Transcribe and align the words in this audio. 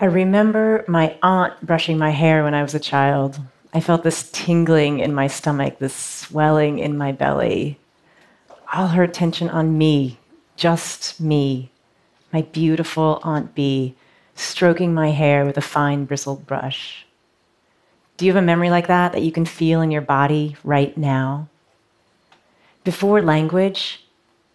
I 0.00 0.04
remember 0.04 0.84
my 0.86 1.18
aunt 1.24 1.60
brushing 1.60 1.98
my 1.98 2.10
hair 2.10 2.44
when 2.44 2.54
I 2.54 2.62
was 2.62 2.72
a 2.72 2.78
child. 2.78 3.40
I 3.74 3.80
felt 3.80 4.04
this 4.04 4.30
tingling 4.30 5.00
in 5.00 5.12
my 5.12 5.26
stomach, 5.26 5.80
this 5.80 5.94
swelling 5.94 6.78
in 6.78 6.96
my 6.96 7.10
belly. 7.10 7.80
All 8.72 8.88
her 8.88 9.02
attention 9.02 9.50
on 9.50 9.76
me, 9.76 10.20
just 10.54 11.20
me, 11.20 11.72
my 12.32 12.42
beautiful 12.42 13.18
Aunt 13.24 13.56
Bee, 13.56 13.96
stroking 14.36 14.94
my 14.94 15.10
hair 15.10 15.44
with 15.44 15.56
a 15.56 15.62
fine 15.62 16.04
bristled 16.04 16.46
brush. 16.46 17.04
Do 18.16 18.24
you 18.24 18.32
have 18.32 18.40
a 18.40 18.46
memory 18.46 18.70
like 18.70 18.86
that 18.86 19.10
that 19.12 19.22
you 19.22 19.32
can 19.32 19.46
feel 19.46 19.80
in 19.80 19.90
your 19.90 20.00
body 20.00 20.56
right 20.62 20.96
now? 20.96 21.48
Before 22.84 23.20
language, 23.20 24.06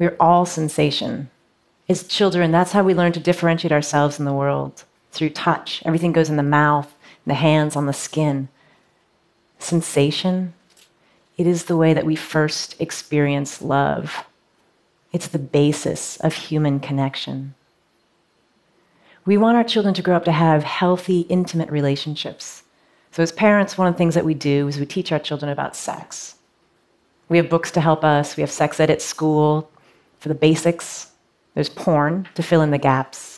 we're 0.00 0.16
all 0.18 0.46
sensation. 0.46 1.30
As 1.88 2.02
children, 2.02 2.50
that's 2.50 2.72
how 2.72 2.82
we 2.82 2.92
learn 2.92 3.12
to 3.12 3.20
differentiate 3.20 3.70
ourselves 3.70 4.18
in 4.18 4.24
the 4.24 4.32
world 4.32 4.82
through 5.12 5.30
touch. 5.30 5.82
Everything 5.84 6.12
goes 6.12 6.30
in 6.30 6.36
the 6.36 6.42
mouth, 6.42 6.94
the 7.26 7.34
hands, 7.34 7.76
on 7.76 7.86
the 7.86 7.92
skin. 7.92 8.48
Sensation, 9.58 10.54
it 11.36 11.46
is 11.46 11.64
the 11.64 11.76
way 11.76 11.94
that 11.94 12.06
we 12.06 12.16
first 12.16 12.80
experience 12.80 13.62
love. 13.62 14.24
It's 15.12 15.28
the 15.28 15.38
basis 15.38 16.16
of 16.18 16.34
human 16.34 16.80
connection. 16.80 17.54
We 19.24 19.36
want 19.36 19.56
our 19.56 19.64
children 19.64 19.94
to 19.94 20.02
grow 20.02 20.16
up 20.16 20.24
to 20.24 20.32
have 20.32 20.64
healthy, 20.64 21.20
intimate 21.22 21.70
relationships. 21.70 22.62
So, 23.12 23.22
as 23.22 23.32
parents, 23.32 23.76
one 23.76 23.86
of 23.86 23.94
the 23.94 23.98
things 23.98 24.14
that 24.14 24.24
we 24.24 24.34
do 24.34 24.68
is 24.68 24.78
we 24.78 24.86
teach 24.86 25.12
our 25.12 25.18
children 25.18 25.50
about 25.50 25.76
sex. 25.76 26.36
We 27.28 27.36
have 27.36 27.50
books 27.50 27.70
to 27.72 27.80
help 27.80 28.04
us, 28.04 28.36
we 28.36 28.40
have 28.40 28.50
sex 28.50 28.80
ed 28.80 28.90
at 28.90 29.02
school 29.02 29.70
for 30.18 30.28
the 30.28 30.34
basics. 30.34 31.12
There's 31.54 31.68
porn 31.68 32.28
to 32.34 32.42
fill 32.42 32.62
in 32.62 32.70
the 32.70 32.78
gaps, 32.78 33.37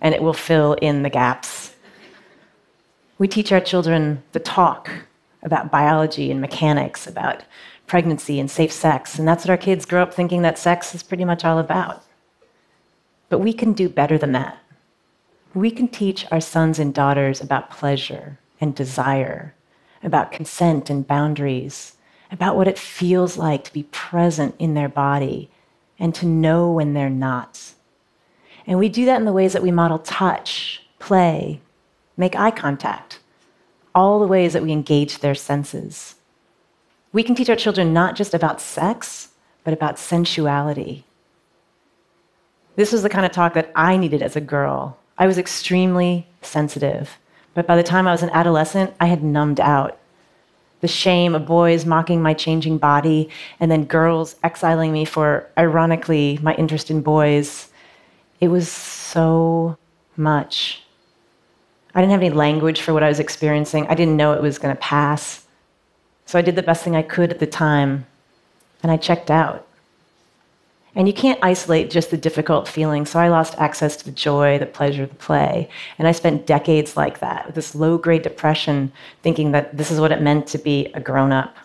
and 0.00 0.14
it 0.14 0.22
will 0.22 0.32
fill 0.32 0.74
in 0.74 1.02
the 1.02 1.10
gaps. 1.10 1.74
We 3.18 3.28
teach 3.28 3.52
our 3.52 3.60
children 3.60 4.22
the 4.32 4.40
talk 4.40 4.90
about 5.42 5.70
biology 5.70 6.30
and 6.30 6.40
mechanics, 6.40 7.06
about 7.06 7.44
pregnancy 7.86 8.38
and 8.38 8.50
safe 8.50 8.72
sex, 8.72 9.18
and 9.18 9.26
that's 9.26 9.44
what 9.44 9.50
our 9.50 9.56
kids 9.56 9.84
grow 9.84 10.02
up 10.02 10.14
thinking 10.14 10.42
that 10.42 10.58
sex 10.58 10.94
is 10.94 11.02
pretty 11.02 11.24
much 11.24 11.44
all 11.44 11.58
about. 11.58 12.04
But 13.28 13.38
we 13.38 13.52
can 13.52 13.72
do 13.72 13.88
better 13.88 14.16
than 14.16 14.32
that. 14.32 14.58
We 15.54 15.70
can 15.70 15.88
teach 15.88 16.26
our 16.30 16.40
sons 16.40 16.78
and 16.78 16.94
daughters 16.94 17.40
about 17.40 17.70
pleasure 17.70 18.38
and 18.60 18.74
desire, 18.74 19.54
about 20.02 20.32
consent 20.32 20.88
and 20.88 21.06
boundaries, 21.06 21.96
about 22.30 22.56
what 22.56 22.68
it 22.68 22.78
feels 22.78 23.36
like 23.36 23.64
to 23.64 23.72
be 23.72 23.82
present 23.84 24.54
in 24.58 24.74
their 24.74 24.88
body 24.88 25.50
and 25.98 26.14
to 26.14 26.26
know 26.26 26.70
when 26.70 26.94
they're 26.94 27.10
not. 27.10 27.72
And 28.70 28.78
we 28.78 28.88
do 28.88 29.04
that 29.06 29.18
in 29.18 29.24
the 29.24 29.32
ways 29.32 29.52
that 29.52 29.64
we 29.64 29.72
model 29.72 29.98
touch, 29.98 30.80
play, 31.00 31.60
make 32.16 32.36
eye 32.36 32.52
contact, 32.52 33.18
all 33.96 34.20
the 34.20 34.28
ways 34.28 34.52
that 34.52 34.62
we 34.62 34.70
engage 34.70 35.18
their 35.18 35.34
senses. 35.34 36.14
We 37.12 37.24
can 37.24 37.34
teach 37.34 37.50
our 37.50 37.56
children 37.56 37.92
not 37.92 38.14
just 38.14 38.32
about 38.32 38.60
sex, 38.60 39.30
but 39.64 39.74
about 39.74 39.98
sensuality. 39.98 41.04
This 42.76 42.92
was 42.92 43.02
the 43.02 43.08
kind 43.08 43.26
of 43.26 43.32
talk 43.32 43.54
that 43.54 43.72
I 43.74 43.96
needed 43.96 44.22
as 44.22 44.36
a 44.36 44.40
girl 44.40 44.96
I 45.18 45.26
was 45.26 45.36
extremely 45.36 46.26
sensitive. 46.40 47.18
But 47.52 47.66
by 47.66 47.76
the 47.76 47.82
time 47.82 48.06
I 48.06 48.12
was 48.12 48.22
an 48.22 48.30
adolescent, 48.30 48.94
I 49.00 49.06
had 49.06 49.22
numbed 49.22 49.60
out. 49.60 49.98
The 50.80 50.88
shame 50.88 51.34
of 51.34 51.44
boys 51.44 51.84
mocking 51.84 52.22
my 52.22 52.32
changing 52.32 52.78
body, 52.78 53.28
and 53.58 53.70
then 53.70 53.84
girls 53.84 54.36
exiling 54.42 54.92
me 54.92 55.04
for, 55.04 55.46
ironically, 55.58 56.38
my 56.40 56.54
interest 56.54 56.90
in 56.90 57.02
boys. 57.02 57.69
It 58.40 58.48
was 58.48 58.70
so 58.70 59.76
much. 60.16 60.82
I 61.94 62.00
didn't 62.00 62.12
have 62.12 62.22
any 62.22 62.30
language 62.30 62.80
for 62.80 62.94
what 62.94 63.02
I 63.02 63.08
was 63.08 63.20
experiencing. 63.20 63.86
I 63.88 63.94
didn't 63.94 64.16
know 64.16 64.32
it 64.32 64.42
was 64.42 64.58
going 64.58 64.74
to 64.74 64.80
pass. 64.80 65.46
So 66.26 66.38
I 66.38 66.42
did 66.42 66.56
the 66.56 66.62
best 66.62 66.84
thing 66.84 66.94
I 66.94 67.02
could 67.02 67.30
at 67.30 67.40
the 67.40 67.46
time, 67.46 68.06
and 68.82 68.92
I 68.92 68.96
checked 68.96 69.30
out. 69.30 69.66
And 70.94 71.06
you 71.06 71.14
can't 71.14 71.38
isolate 71.42 71.90
just 71.90 72.10
the 72.10 72.16
difficult 72.16 72.66
feeling, 72.66 73.06
So 73.06 73.18
I 73.18 73.28
lost 73.28 73.54
access 73.58 73.96
to 73.96 74.04
the 74.04 74.10
joy, 74.10 74.58
the 74.58 74.66
pleasure, 74.66 75.06
the 75.06 75.14
play. 75.14 75.68
And 75.98 76.08
I 76.08 76.12
spent 76.12 76.46
decades 76.46 76.96
like 76.96 77.20
that, 77.20 77.46
with 77.46 77.54
this 77.54 77.74
low 77.74 77.96
grade 77.98 78.22
depression, 78.22 78.92
thinking 79.22 79.52
that 79.52 79.76
this 79.76 79.90
is 79.90 80.00
what 80.00 80.12
it 80.12 80.20
meant 80.20 80.46
to 80.48 80.58
be 80.58 80.86
a 80.94 81.00
grown 81.00 81.32
up. 81.32 81.56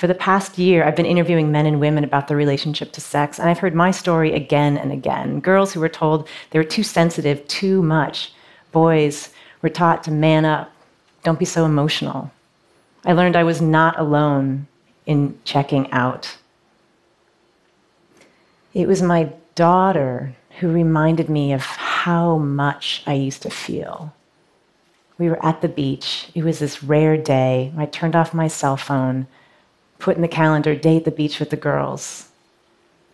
For 0.00 0.06
the 0.06 0.14
past 0.14 0.56
year, 0.56 0.82
I've 0.82 0.96
been 0.96 1.04
interviewing 1.04 1.52
men 1.52 1.66
and 1.66 1.78
women 1.78 2.04
about 2.04 2.26
their 2.26 2.36
relationship 2.38 2.90
to 2.92 3.02
sex, 3.02 3.38
and 3.38 3.50
I've 3.50 3.58
heard 3.58 3.74
my 3.74 3.90
story 3.90 4.32
again 4.32 4.78
and 4.78 4.90
again. 4.90 5.40
Girls 5.40 5.74
who 5.74 5.80
were 5.80 5.90
told 5.90 6.26
they 6.48 6.58
were 6.58 6.64
too 6.64 6.82
sensitive, 6.82 7.46
too 7.48 7.82
much. 7.82 8.32
Boys 8.72 9.28
were 9.60 9.68
taught 9.68 10.02
to 10.04 10.10
man 10.10 10.46
up, 10.46 10.72
don't 11.22 11.38
be 11.38 11.44
so 11.44 11.66
emotional. 11.66 12.30
I 13.04 13.12
learned 13.12 13.36
I 13.36 13.44
was 13.44 13.60
not 13.60 14.00
alone 14.00 14.68
in 15.04 15.38
checking 15.44 15.92
out. 15.92 16.34
It 18.72 18.88
was 18.88 19.02
my 19.02 19.30
daughter 19.54 20.34
who 20.60 20.72
reminded 20.72 21.28
me 21.28 21.52
of 21.52 21.60
how 21.60 22.38
much 22.38 23.02
I 23.06 23.12
used 23.12 23.42
to 23.42 23.50
feel. 23.50 24.14
We 25.18 25.28
were 25.28 25.44
at 25.44 25.60
the 25.60 25.68
beach. 25.68 26.30
It 26.34 26.42
was 26.42 26.58
this 26.58 26.82
rare 26.82 27.18
day. 27.18 27.70
I 27.76 27.84
turned 27.84 28.16
off 28.16 28.32
my 28.32 28.48
cell 28.48 28.78
phone, 28.78 29.26
put 30.00 30.16
in 30.16 30.22
the 30.22 30.28
calendar, 30.28 30.74
day 30.74 30.96
at 30.96 31.04
the 31.04 31.10
beach 31.10 31.38
with 31.38 31.50
the 31.50 31.56
girls. 31.56 32.28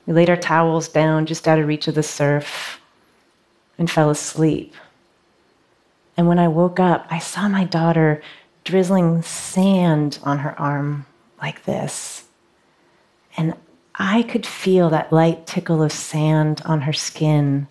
We 0.06 0.12
laid 0.12 0.30
our 0.30 0.36
towels 0.36 0.88
down 0.88 1.26
just 1.26 1.48
out 1.48 1.58
of 1.58 1.66
reach 1.66 1.88
of 1.88 1.94
the 1.94 2.02
surf 2.02 2.80
and 3.76 3.90
fell 3.90 4.10
asleep. 4.10 4.74
And 6.16 6.26
when 6.28 6.38
I 6.38 6.48
woke 6.48 6.80
up, 6.80 7.06
I 7.10 7.18
saw 7.18 7.48
my 7.48 7.64
daughter 7.64 8.22
drizzling 8.64 9.22
sand 9.22 10.18
on 10.22 10.38
her 10.38 10.58
arm 10.58 11.06
like 11.40 11.64
this. 11.64 12.24
And 13.36 13.54
I 13.96 14.22
could 14.22 14.46
feel 14.46 14.90
that 14.90 15.12
light 15.12 15.46
tickle 15.46 15.82
of 15.82 15.92
sand 15.92 16.62
on 16.64 16.82
her 16.82 16.92
skin, 16.92 17.66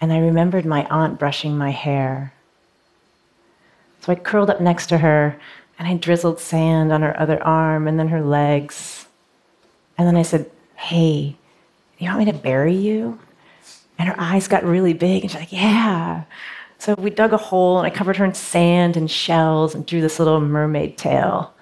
and 0.00 0.12
I 0.12 0.18
remembered 0.18 0.66
my 0.66 0.86
aunt 0.86 1.18
brushing 1.18 1.56
my 1.56 1.70
hair. 1.70 2.32
So 4.00 4.12
I 4.12 4.16
curled 4.16 4.50
up 4.50 4.60
next 4.60 4.86
to 4.88 4.98
her 4.98 5.38
and 5.78 5.86
I 5.86 5.94
drizzled 5.94 6.40
sand 6.40 6.92
on 6.92 7.02
her 7.02 7.18
other 7.18 7.42
arm 7.42 7.86
and 7.86 7.98
then 7.98 8.08
her 8.08 8.22
legs. 8.22 9.06
And 9.98 10.06
then 10.06 10.16
I 10.16 10.22
said, 10.22 10.50
Hey, 10.76 11.36
you 11.98 12.08
want 12.08 12.18
me 12.18 12.24
to 12.26 12.32
bury 12.32 12.74
you? 12.74 13.18
And 13.98 14.08
her 14.08 14.14
eyes 14.18 14.48
got 14.48 14.64
really 14.64 14.92
big 14.92 15.22
and 15.22 15.30
she's 15.30 15.40
like, 15.40 15.52
Yeah. 15.52 16.24
So 16.78 16.94
we 16.94 17.10
dug 17.10 17.32
a 17.32 17.38
hole 17.38 17.78
and 17.78 17.86
I 17.86 17.90
covered 17.90 18.16
her 18.16 18.24
in 18.24 18.34
sand 18.34 18.96
and 18.96 19.10
shells 19.10 19.74
and 19.74 19.86
drew 19.86 20.00
this 20.00 20.18
little 20.18 20.40
mermaid 20.40 20.98
tail. 20.98 21.52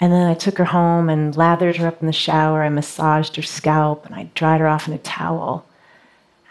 And 0.00 0.12
then 0.12 0.26
I 0.26 0.34
took 0.34 0.58
her 0.58 0.64
home 0.64 1.08
and 1.08 1.36
lathered 1.36 1.76
her 1.76 1.86
up 1.86 2.00
in 2.00 2.06
the 2.06 2.12
shower. 2.12 2.62
I 2.62 2.68
massaged 2.68 3.36
her 3.36 3.42
scalp 3.42 4.04
and 4.04 4.14
I 4.14 4.28
dried 4.34 4.60
her 4.60 4.66
off 4.66 4.88
in 4.88 4.94
a 4.94 4.98
towel. 4.98 5.66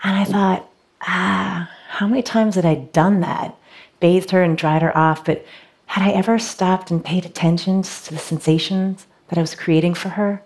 And 0.04 0.18
I 0.18 0.24
thought, 0.24 0.70
ah, 1.02 1.70
how 1.90 2.08
many 2.08 2.24
times 2.24 2.56
had 2.56 2.66
I 2.66 2.76
done 2.76 3.20
that? 3.20 3.56
Bathed 4.00 4.32
her 4.32 4.42
and 4.42 4.58
dried 4.58 4.82
her 4.82 4.98
off, 4.98 5.26
but 5.26 5.46
had 5.94 6.10
I 6.10 6.12
ever 6.14 6.40
stopped 6.40 6.90
and 6.90 7.06
paid 7.06 7.24
attention 7.24 7.84
to 7.84 8.14
the 8.16 8.18
sensations 8.18 9.06
that 9.28 9.38
I 9.38 9.42
was 9.42 9.54
creating 9.54 9.94
for 9.94 10.10
her? 10.10 10.42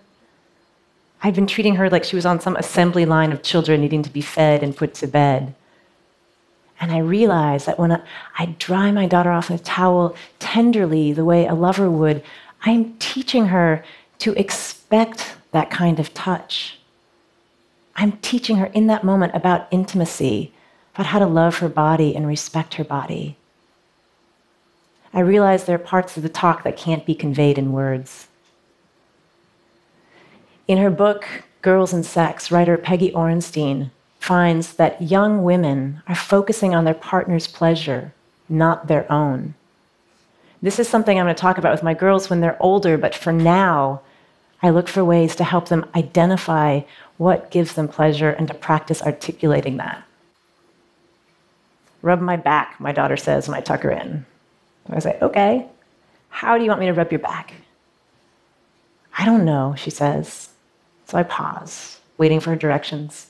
I'd 1.22 1.34
been 1.34 1.46
treating 1.46 1.76
her 1.76 1.88
like 1.88 2.04
she 2.04 2.16
was 2.16 2.26
on 2.26 2.38
some 2.38 2.54
assembly 2.56 3.06
line 3.06 3.32
of 3.32 3.42
children 3.42 3.80
needing 3.80 4.02
to 4.02 4.10
be 4.10 4.20
fed 4.20 4.62
and 4.62 4.76
put 4.76 4.92
to 4.96 5.06
bed. 5.06 5.54
And 6.78 6.92
I 6.92 6.98
realized 6.98 7.64
that 7.64 7.78
when 7.78 7.92
I, 8.38 8.56
dry 8.58 8.90
my 8.90 9.06
daughter 9.06 9.32
off 9.32 9.48
in 9.48 9.56
a 9.56 9.58
towel 9.58 10.14
tenderly, 10.38 11.14
the 11.14 11.24
way 11.24 11.46
a 11.46 11.54
lover 11.54 11.90
would, 11.90 12.22
I'm 12.66 12.98
teaching 12.98 13.46
her 13.46 13.82
to 14.18 14.34
expect 14.34 15.34
that 15.52 15.70
kind 15.70 15.98
of 15.98 16.12
touch. 16.12 16.78
I'm 17.96 18.12
teaching 18.18 18.56
her 18.56 18.66
in 18.66 18.86
that 18.88 19.02
moment 19.02 19.34
about 19.34 19.66
intimacy, 19.70 20.52
about 20.94 21.06
how 21.06 21.18
to 21.18 21.26
love 21.26 21.56
her 21.60 21.70
body 21.70 22.14
and 22.14 22.26
respect 22.26 22.74
her 22.74 22.84
body. 22.84 23.37
I 25.12 25.20
realize 25.20 25.64
there 25.64 25.76
are 25.76 25.78
parts 25.78 26.16
of 26.16 26.22
the 26.22 26.28
talk 26.28 26.64
that 26.64 26.76
can't 26.76 27.06
be 27.06 27.14
conveyed 27.14 27.58
in 27.58 27.72
words. 27.72 28.28
In 30.66 30.78
her 30.78 30.90
book, 30.90 31.26
Girls 31.62 31.92
and 31.92 32.04
Sex, 32.04 32.50
writer 32.50 32.76
Peggy 32.76 33.10
Orenstein 33.12 33.90
finds 34.20 34.74
that 34.74 35.00
young 35.00 35.42
women 35.42 36.02
are 36.06 36.14
focusing 36.14 36.74
on 36.74 36.84
their 36.84 36.94
partner's 36.94 37.46
pleasure, 37.46 38.12
not 38.48 38.86
their 38.86 39.10
own. 39.10 39.54
This 40.60 40.78
is 40.78 40.88
something 40.88 41.18
I'm 41.18 41.24
going 41.24 41.34
to 41.34 41.40
talk 41.40 41.56
about 41.56 41.72
with 41.72 41.82
my 41.82 41.94
girls 41.94 42.28
when 42.28 42.40
they're 42.40 42.60
older, 42.60 42.98
but 42.98 43.14
for 43.14 43.32
now, 43.32 44.02
I 44.62 44.70
look 44.70 44.88
for 44.88 45.04
ways 45.04 45.36
to 45.36 45.44
help 45.44 45.68
them 45.68 45.88
identify 45.94 46.80
what 47.16 47.50
gives 47.50 47.74
them 47.74 47.88
pleasure 47.88 48.30
and 48.30 48.48
to 48.48 48.54
practice 48.54 49.02
articulating 49.02 49.76
that. 49.76 50.04
Rub 52.02 52.20
my 52.20 52.36
back, 52.36 52.78
my 52.80 52.92
daughter 52.92 53.16
says 53.16 53.48
when 53.48 53.56
I 53.56 53.60
tuck 53.60 53.82
her 53.82 53.90
in. 53.90 54.26
I 54.96 55.00
say, 55.00 55.18
okay, 55.20 55.66
how 56.30 56.56
do 56.56 56.64
you 56.64 56.70
want 56.70 56.80
me 56.80 56.86
to 56.86 56.92
rub 56.92 57.10
your 57.12 57.18
back? 57.18 57.54
I 59.16 59.24
don't 59.24 59.44
know, 59.44 59.74
she 59.76 59.90
says. 59.90 60.50
So 61.06 61.18
I 61.18 61.22
pause, 61.24 62.00
waiting 62.18 62.40
for 62.40 62.50
her 62.50 62.56
directions. 62.56 63.28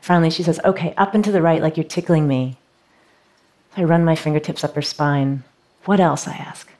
Finally, 0.00 0.30
she 0.30 0.42
says, 0.42 0.60
Okay, 0.64 0.94
up 0.96 1.14
and 1.14 1.24
to 1.24 1.32
the 1.32 1.42
right, 1.42 1.62
like 1.62 1.76
you're 1.76 1.84
tickling 1.84 2.26
me. 2.26 2.56
I 3.76 3.84
run 3.84 4.04
my 4.04 4.14
fingertips 4.14 4.64
up 4.64 4.74
her 4.74 4.82
spine. 4.82 5.44
What 5.84 6.00
else? 6.00 6.26
I 6.26 6.32
ask. 6.32 6.70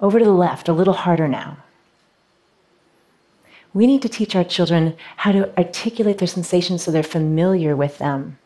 Over 0.00 0.18
to 0.18 0.24
the 0.24 0.32
left, 0.32 0.68
a 0.68 0.72
little 0.72 0.94
harder 0.94 1.28
now. 1.28 1.58
We 3.72 3.86
need 3.86 4.02
to 4.02 4.08
teach 4.08 4.34
our 4.34 4.44
children 4.44 4.96
how 5.16 5.32
to 5.32 5.56
articulate 5.56 6.18
their 6.18 6.26
sensations 6.26 6.82
so 6.82 6.90
they're 6.90 7.02
familiar 7.02 7.76
with 7.76 7.98
them. 7.98 8.38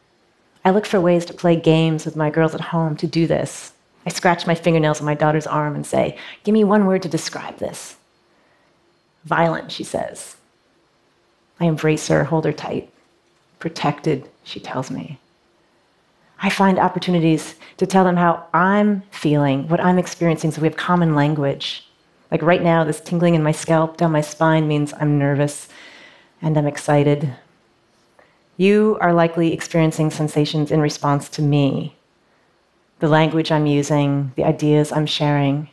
I 0.65 0.71
look 0.71 0.87
for 0.87 1.01
ways 1.01 1.25
to 1.27 1.35
play 1.35 1.57
games 1.57 2.05
with 2.05 2.17
my 2.17 2.31
girls 2.31 2.55
at 2.55 2.61
home 2.61 2.97
to 2.97 3.07
do 3.07 3.27
this. 3.27 3.73
I 4.07 4.11
scratch 4.11 4.47
my 4.47 4.55
fingernails 4.55 5.01
on 5.01 5.07
my 5.07 5.15
daughter's 5.15 5.47
arm 5.47 5.75
and 5.75 5.87
say, 5.87 6.19
Give 6.43 6.53
me 6.53 6.65
one 6.65 6.87
word 6.87 7.03
to 7.03 7.09
describe 7.09 7.59
this. 7.59 7.97
Violent, 9.25 9.73
she 9.73 9.85
says. 9.85 10.37
I 11.59 11.67
embrace 11.67 12.09
her, 12.09 12.25
hold 12.25 12.45
her 12.45 12.53
tight. 12.53 12.91
Protected, 13.59 14.29
she 14.43 14.61
tells 14.61 14.91
me. 14.91 15.19
I 16.43 16.51
find 16.51 16.79
opportunities 16.79 17.55
to 17.79 17.87
tell 17.87 18.05
them 18.05 18.17
how 18.17 18.47
I'm 18.53 19.03
feeling, 19.11 19.69
what 19.69 19.81
I'm 19.81 19.99
experiencing, 19.99 20.51
so 20.51 20.61
we 20.61 20.69
have 20.69 20.77
common 20.77 21.15
language. 21.15 21.89
Like 22.31 22.43
right 22.43 22.63
now, 22.63 22.85
this 22.85 23.01
tingling 23.01 23.35
in 23.35 23.43
my 23.43 23.53
scalp 23.53 23.97
down 23.97 24.13
my 24.13 24.21
spine 24.21 24.69
means 24.69 24.93
I'm 25.01 25.19
nervous 25.19 25.69
and 26.43 26.59
I'm 26.59 26.67
excited. 26.67 27.33
You 28.57 28.99
are 29.01 29.15
likely 29.15 29.53
experiencing 29.53 30.11
sensations 30.11 30.71
in 30.71 30.81
response 30.81 31.29
to 31.31 31.43
me, 31.43 31.97
the 33.05 33.11
language 33.11 33.53
I'm 33.53 33.67
using, 33.67 34.33
the 34.35 34.45
ideas 34.45 34.91
I'm 34.91 35.05
sharing. 35.05 35.69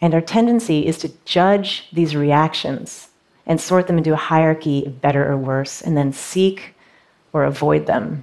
And 0.00 0.14
our 0.14 0.20
tendency 0.20 0.86
is 0.86 0.96
to 0.98 1.10
judge 1.24 1.88
these 1.92 2.14
reactions 2.14 3.08
and 3.44 3.60
sort 3.60 3.88
them 3.88 3.98
into 3.98 4.12
a 4.12 4.24
hierarchy 4.30 4.84
of 4.86 5.00
better 5.00 5.28
or 5.28 5.36
worse, 5.36 5.82
and 5.82 5.96
then 5.96 6.12
seek 6.12 6.76
or 7.32 7.42
avoid 7.42 7.86
them. 7.86 8.22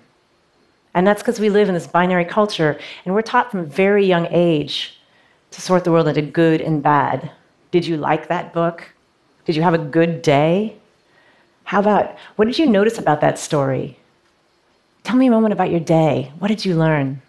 And 0.94 1.06
that's 1.06 1.22
because 1.22 1.42
we 1.42 1.50
live 1.50 1.68
in 1.68 1.74
this 1.74 1.88
binary 1.88 2.24
culture, 2.24 2.80
and 3.04 3.14
we're 3.14 3.22
taught 3.22 3.52
from 3.52 3.60
a 3.60 3.64
very 3.66 4.06
young 4.06 4.28
age 4.32 4.98
to 5.52 5.60
sort 5.60 5.84
the 5.84 5.92
world 5.92 6.08
into 6.08 6.22
good 6.22 6.62
and 6.62 6.82
bad. 6.82 7.30
Did 7.72 7.86
you 7.86 7.98
like 7.98 8.30
that 8.30 8.54
book? 8.54 8.94
Did 9.44 9.58
you 9.58 9.62
have 9.62 9.74
a 9.74 9.90
good 9.98 10.22
day? 10.22 10.78
How 11.66 11.82
about 11.82 12.16
what 12.38 12.46
did 12.46 12.58
you 12.58 12.66
notice 12.66 12.98
about 12.98 13.20
that 13.20 13.38
story? 13.38 14.00
Tell 15.04 15.18
me 15.18 15.28
a 15.28 15.32
moment 15.32 15.52
about 15.52 15.70
your 15.70 15.82
day. 15.82 16.32
What 16.40 16.48
did 16.48 16.64
you 16.64 16.76
learn? 16.76 17.22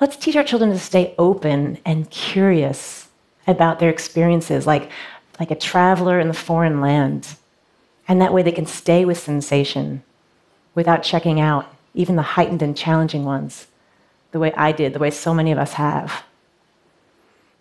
Let's 0.00 0.16
teach 0.16 0.36
our 0.36 0.44
children 0.44 0.70
to 0.70 0.78
stay 0.78 1.14
open 1.18 1.78
and 1.84 2.08
curious 2.10 3.08
about 3.46 3.80
their 3.80 3.90
experiences, 3.90 4.66
like, 4.66 4.90
like 5.40 5.50
a 5.50 5.56
traveler 5.56 6.20
in 6.20 6.28
the 6.28 6.34
foreign 6.34 6.80
land. 6.80 7.36
And 8.06 8.20
that 8.20 8.32
way 8.32 8.42
they 8.42 8.52
can 8.52 8.66
stay 8.66 9.04
with 9.04 9.18
sensation 9.18 10.02
without 10.74 11.02
checking 11.02 11.40
out 11.40 11.66
even 11.94 12.14
the 12.14 12.22
heightened 12.22 12.62
and 12.62 12.76
challenging 12.76 13.24
ones, 13.24 13.66
the 14.30 14.38
way 14.38 14.52
I 14.52 14.70
did, 14.70 14.92
the 14.92 15.00
way 15.00 15.10
so 15.10 15.34
many 15.34 15.50
of 15.50 15.58
us 15.58 15.72
have. 15.74 16.22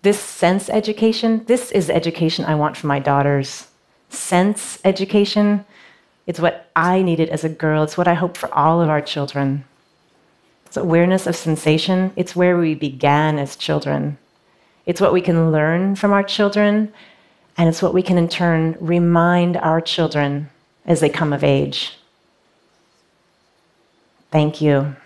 This 0.04 0.20
sense 0.20 0.70
education, 0.70 1.44
this 1.46 1.72
is 1.72 1.90
education 1.90 2.46
I 2.46 2.54
want 2.54 2.78
for 2.78 2.86
my 2.86 3.00
daughters. 3.00 3.68
Sense 4.10 4.80
education, 4.86 5.66
it's 6.28 6.40
what 6.40 6.70
I 6.76 7.02
needed 7.02 7.30
as 7.30 7.44
a 7.44 7.50
girl. 7.50 7.84
It's 7.84 7.98
what 7.98 8.08
I 8.08 8.14
hope 8.14 8.38
for 8.38 8.54
all 8.54 8.82
of 8.82 8.90
our 8.90 9.02
children. 9.02 9.66
It's 10.68 10.76
awareness 10.76 11.28
of 11.28 11.36
sensation. 11.36 12.12
It's 12.18 12.36
where 12.36 12.58
we 12.58 12.76
began 12.76 13.40
as 13.40 13.56
children. 13.56 14.18
It's 14.86 15.00
what 15.00 15.14
we 15.14 15.22
can 15.22 15.50
learn 15.50 15.96
from 15.96 16.12
our 16.12 16.24
children, 16.24 16.94
and 17.58 17.70
it's 17.70 17.82
what 17.82 17.94
we 17.94 18.04
can 18.04 18.18
in 18.18 18.28
turn 18.28 18.76
remind 18.82 19.56
our 19.56 19.80
children 19.80 20.50
as 20.86 21.00
they 21.00 21.10
come 21.10 21.32
of 21.32 21.42
age. 21.42 21.98
Thank 24.30 24.60
you. 24.60 24.98